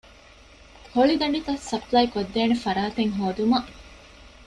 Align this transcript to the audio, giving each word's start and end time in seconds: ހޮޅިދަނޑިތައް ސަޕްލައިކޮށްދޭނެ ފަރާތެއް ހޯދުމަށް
ހޮޅިދަނޑިތައް 0.93 1.63
ސަޕްލައިކޮށްދޭނެ 1.71 2.55
ފަރާތެއް 2.63 3.13
ހޯދުމަށް 3.17 3.69